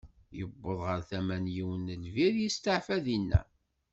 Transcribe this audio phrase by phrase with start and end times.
[0.41, 3.41] Iwweḍ ɣer tama n yiwen n lbir, isteɛfa dinna.